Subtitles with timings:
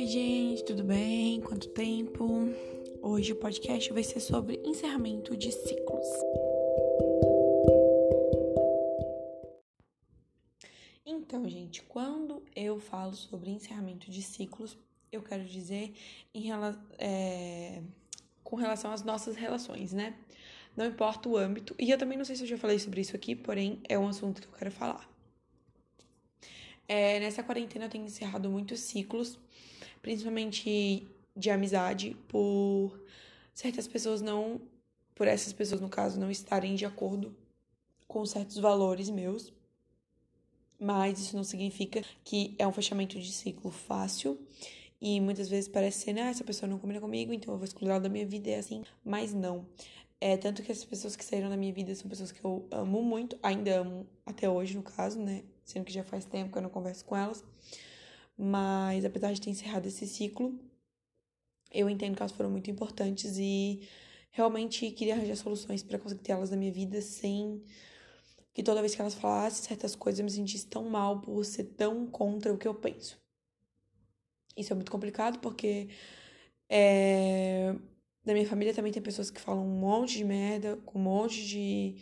[0.00, 1.42] Oi, gente, tudo bem?
[1.42, 2.48] Quanto tempo?
[3.02, 6.08] Hoje o podcast vai ser sobre encerramento de ciclos.
[11.04, 14.78] Então, gente, quando eu falo sobre encerramento de ciclos,
[15.12, 15.92] eu quero dizer
[16.32, 16.50] em
[16.98, 17.82] é,
[18.42, 20.16] com relação às nossas relações, né?
[20.74, 23.14] Não importa o âmbito, e eu também não sei se eu já falei sobre isso
[23.14, 25.06] aqui, porém é um assunto que eu quero falar.
[26.88, 29.38] É, nessa quarentena eu tenho encerrado muitos ciclos,
[30.02, 33.00] principalmente de amizade, por
[33.54, 34.60] certas pessoas não.
[35.14, 37.36] Por essas pessoas, no caso, não estarem de acordo
[38.08, 39.52] com certos valores meus.
[40.78, 44.38] Mas isso não significa que é um fechamento de ciclo fácil.
[45.00, 47.90] E muitas vezes parece ser, né, essa pessoa não combina comigo, então eu vou excluir
[47.90, 48.82] ela da minha vida, é assim.
[49.04, 49.66] Mas não.
[50.20, 53.02] É, tanto que as pessoas que saíram da minha vida são pessoas que eu amo
[53.02, 55.42] muito, ainda amo até hoje, no caso, né?
[55.70, 57.44] sendo que já faz tempo que eu não converso com elas.
[58.42, 60.58] Mas apesar de ter encerrado esse ciclo,
[61.70, 63.86] eu entendo que elas foram muito importantes e
[64.30, 67.62] realmente queria arranjar soluções para conseguir ter elas na minha vida sem
[68.54, 71.64] que toda vez que elas falassem certas coisas eu me sentisse tão mal por ser
[71.64, 73.20] tão contra o que eu penso.
[74.56, 75.90] Isso é muito complicado porque
[76.66, 77.74] é,
[78.24, 81.46] na minha família também tem pessoas que falam um monte de merda, com um monte
[81.46, 81.96] de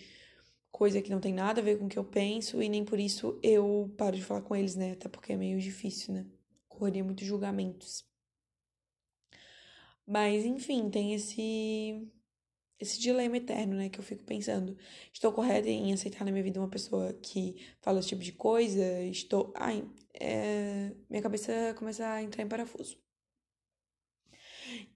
[0.70, 2.98] coisa que não tem nada a ver com o que eu penso e nem por
[2.98, 4.92] isso eu paro de falar com eles, né?
[4.92, 6.26] Até porque é meio difícil, né?
[6.68, 8.06] Correria muitos julgamentos.
[10.06, 12.08] Mas, enfim, tem esse
[12.80, 14.76] esse dilema eterno, né, que eu fico pensando,
[15.12, 19.02] estou correta em aceitar na minha vida uma pessoa que fala esse tipo de coisa?
[19.04, 20.92] Estou, ai, é...
[21.10, 22.96] minha cabeça começa a entrar em parafuso.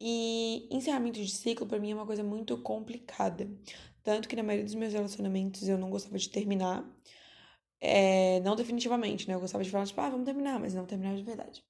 [0.04, 3.48] E encerramento de ciclo para mim é uma coisa muito complicada,
[4.02, 6.84] tanto que na maioria dos meus relacionamentos eu não gostava de terminar.
[7.80, 9.34] É, não definitivamente, né?
[9.34, 11.64] Eu gostava de falar, tipo, ah, vamos terminar, mas não terminar de verdade.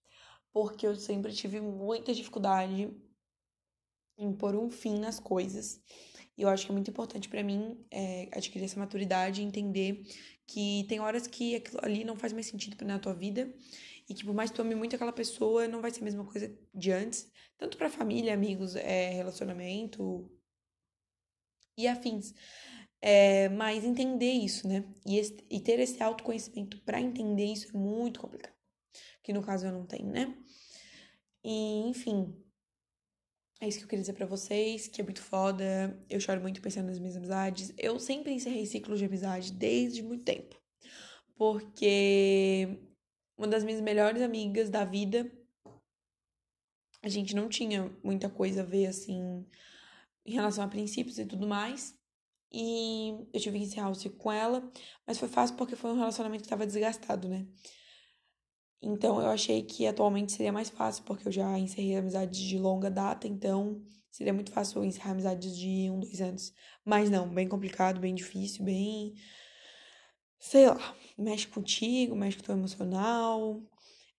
[0.50, 2.90] Porque eu sempre tive muita dificuldade
[4.16, 5.82] em pôr um fim nas coisas.
[6.36, 10.02] E eu acho que é muito importante para mim é, adquirir essa maturidade e entender
[10.46, 13.52] que tem horas que aquilo ali não faz mais sentido na tua vida
[14.08, 16.24] e que por mais que tu ame muito aquela pessoa, não vai ser a mesma
[16.24, 20.30] coisa de antes, tanto para família, amigos, é, relacionamento,
[21.76, 22.34] e afins.
[23.00, 24.84] É, mas entender isso, né?
[25.04, 28.54] E, esse, e ter esse autoconhecimento para entender isso é muito complicado.
[29.22, 30.36] Que no caso eu não tenho, né?
[31.44, 32.36] E, enfim.
[33.62, 35.96] É isso que eu queria dizer pra vocês, que é muito foda.
[36.10, 37.72] Eu choro muito pensando nas minhas amizades.
[37.78, 40.60] Eu sempre encerrei ciclos de amizade desde muito tempo.
[41.36, 42.76] Porque
[43.38, 45.30] uma das minhas melhores amigas da vida,
[47.00, 49.46] a gente não tinha muita coisa a ver, assim,
[50.26, 51.96] em relação a princípios e tudo mais.
[52.52, 54.72] E eu tive que encerrar o ciclo com ela,
[55.06, 57.46] mas foi fácil porque foi um relacionamento que estava desgastado, né?
[58.82, 62.90] Então eu achei que atualmente seria mais fácil, porque eu já encerrei amizades de longa
[62.90, 66.52] data, então seria muito fácil encerrar amizades de um, dois anos.
[66.84, 69.14] Mas não, bem complicado, bem difícil, bem.
[70.38, 73.62] Sei lá, mexe contigo, mexe com o teu emocional.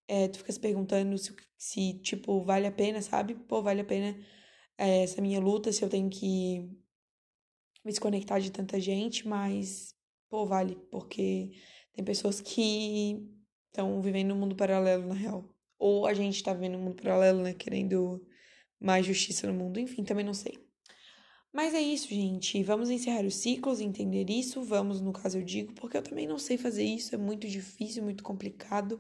[0.08, 3.36] É, tu fica se perguntando se, se, tipo, vale a pena, sabe?
[3.36, 4.18] Pô, vale a pena
[4.78, 6.60] é, essa minha luta, se eu tenho que
[7.84, 9.94] me desconectar de tanta gente, mas,
[10.30, 11.52] pô, vale, porque
[11.94, 13.30] tem pessoas que
[13.74, 15.44] estão vivendo um mundo paralelo, na real.
[15.80, 18.24] Ou a gente tá vivendo um mundo paralelo, né, querendo
[18.80, 20.64] mais justiça no mundo, enfim, também não sei.
[21.52, 22.64] Mas é isso, gente.
[22.64, 24.64] Vamos encerrar os ciclos, entender isso.
[24.64, 27.14] Vamos, no caso, eu digo, porque eu também não sei fazer isso.
[27.14, 29.00] É muito difícil, muito complicado.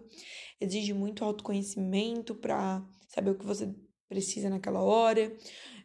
[0.61, 3.73] Exige muito autoconhecimento para saber o que você
[4.07, 5.35] precisa naquela hora,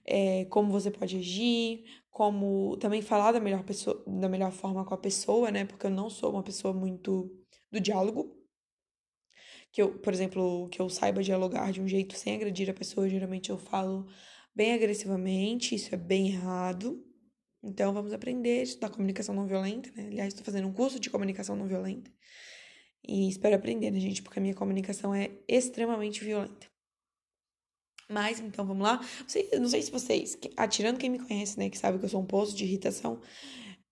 [0.05, 4.93] é, como você pode agir, como também falar da melhor pessoa, da melhor forma com
[4.93, 5.65] a pessoa, né?
[5.65, 7.31] Porque eu não sou uma pessoa muito
[7.73, 8.38] do diálogo.
[9.73, 13.09] Que eu, por exemplo, que eu saiba dialogar de um jeito sem agredir a pessoa,
[13.09, 14.07] geralmente eu falo
[14.55, 17.05] bem agressivamente, isso é bem errado.
[17.63, 20.07] Então vamos aprender a estudar comunicação não violenta, né?
[20.07, 22.11] Aliás, estou fazendo um curso de comunicação não violenta.
[23.07, 24.23] E espero aprender, né, gente?
[24.23, 26.67] Porque a minha comunicação é extremamente violenta.
[28.09, 28.97] Mas, então, vamos lá.
[29.21, 32.09] Não sei, não sei se vocês, atirando quem me conhece, né, que sabe que eu
[32.09, 33.21] sou um poço de irritação,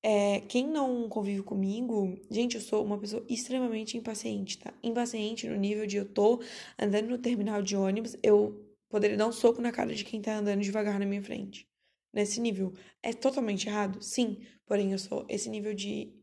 [0.08, 4.72] é, quem não convive comigo, gente, eu sou uma pessoa extremamente impaciente, tá?
[4.80, 6.40] Impaciente no nível de eu tô
[6.78, 10.36] andando no terminal de ônibus, eu poderia dar um soco na cara de quem tá
[10.36, 11.68] andando devagar na minha frente.
[12.12, 12.72] Nesse nível.
[13.02, 14.00] É totalmente errado?
[14.00, 14.38] Sim.
[14.64, 16.14] Porém, eu sou esse nível de,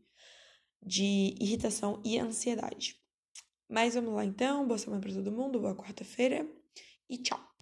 [0.82, 2.98] de irritação e ansiedade.
[3.68, 4.66] Mas vamos lá então.
[4.66, 5.60] Boa semana pra todo mundo.
[5.60, 6.48] Boa quarta-feira.
[7.06, 7.52] E tchau.